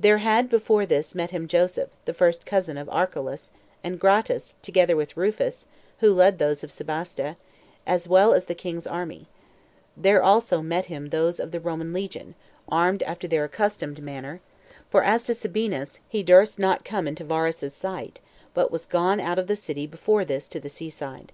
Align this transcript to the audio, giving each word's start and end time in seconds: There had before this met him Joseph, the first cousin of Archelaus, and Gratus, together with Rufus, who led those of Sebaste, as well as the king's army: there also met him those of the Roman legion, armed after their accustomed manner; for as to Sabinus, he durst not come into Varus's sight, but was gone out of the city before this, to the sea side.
There 0.00 0.18
had 0.18 0.48
before 0.48 0.84
this 0.84 1.14
met 1.14 1.30
him 1.30 1.46
Joseph, 1.46 1.90
the 2.06 2.12
first 2.12 2.44
cousin 2.44 2.76
of 2.76 2.88
Archelaus, 2.88 3.52
and 3.84 4.00
Gratus, 4.00 4.56
together 4.62 4.96
with 4.96 5.16
Rufus, 5.16 5.66
who 6.00 6.12
led 6.12 6.40
those 6.40 6.64
of 6.64 6.72
Sebaste, 6.72 7.36
as 7.86 8.08
well 8.08 8.34
as 8.34 8.46
the 8.46 8.56
king's 8.56 8.84
army: 8.84 9.28
there 9.96 10.20
also 10.20 10.60
met 10.60 10.86
him 10.86 11.10
those 11.10 11.38
of 11.38 11.52
the 11.52 11.60
Roman 11.60 11.92
legion, 11.92 12.34
armed 12.68 13.04
after 13.04 13.28
their 13.28 13.44
accustomed 13.44 14.02
manner; 14.02 14.40
for 14.90 15.04
as 15.04 15.22
to 15.22 15.34
Sabinus, 15.34 16.00
he 16.08 16.24
durst 16.24 16.58
not 16.58 16.84
come 16.84 17.06
into 17.06 17.22
Varus's 17.22 17.74
sight, 17.74 18.20
but 18.54 18.72
was 18.72 18.86
gone 18.86 19.20
out 19.20 19.38
of 19.38 19.46
the 19.46 19.54
city 19.54 19.86
before 19.86 20.24
this, 20.24 20.48
to 20.48 20.58
the 20.58 20.68
sea 20.68 20.90
side. 20.90 21.30